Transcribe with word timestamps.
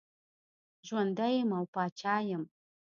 ژوندی 0.87 1.33
یم 1.39 1.51
او 1.57 1.63
پاچا 1.73 2.15
یم. 2.29 2.43